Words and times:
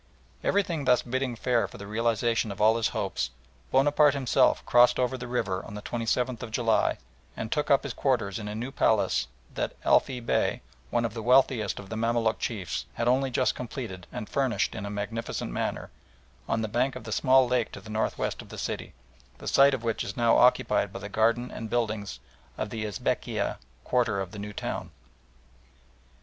Everything 0.43 0.85
thus 0.85 1.03
bidding 1.03 1.35
fair 1.35 1.67
for 1.67 1.77
the 1.77 1.85
realisation 1.85 2.51
of 2.51 2.59
all 2.59 2.75
his 2.77 2.87
hopes, 2.87 3.29
Bonaparte 3.69 4.15
himself 4.15 4.65
crossed 4.65 4.97
over 4.97 5.15
the 5.15 5.27
river 5.27 5.63
on 5.63 5.75
the 5.75 5.81
27th 5.83 6.41
of 6.41 6.49
July 6.49 6.97
and 7.37 7.51
took 7.51 7.69
up 7.69 7.83
his 7.83 7.93
quarters 7.93 8.39
in 8.39 8.47
a 8.47 8.55
new 8.55 8.71
palace 8.71 9.27
that 9.53 9.75
Elfy 9.85 10.19
Bey, 10.19 10.63
one 10.89 11.05
of 11.05 11.13
the 11.13 11.21
wealthiest 11.21 11.77
of 11.77 11.89
the 11.89 11.95
Mamaluk 11.95 12.39
chiefs, 12.39 12.87
had 12.95 13.07
only 13.07 13.29
just 13.29 13.51
had 13.51 13.57
completed 13.57 14.07
and 14.11 14.27
furnished 14.27 14.73
in 14.73 14.87
a 14.87 14.89
magnificent 14.89 15.51
manner, 15.51 15.91
on 16.49 16.63
the 16.63 16.67
bank 16.67 16.95
of 16.95 17.03
the 17.03 17.11
small 17.11 17.47
lake 17.47 17.71
to 17.71 17.79
the 17.79 17.91
north 17.91 18.17
west 18.17 18.41
of 18.41 18.49
the 18.49 18.57
city, 18.57 18.95
the 19.37 19.47
site 19.47 19.75
of 19.75 19.83
which 19.83 20.03
is 20.03 20.17
now 20.17 20.35
occupied 20.35 20.91
by 20.91 20.97
the 20.97 21.09
garden 21.09 21.51
and 21.51 21.69
buildings 21.69 22.19
of 22.57 22.71
the 22.71 22.83
Esbekieh 22.87 23.55
quarter 23.83 24.19
of 24.19 24.31
the 24.31 24.39
new 24.39 24.51
town. 24.51 24.89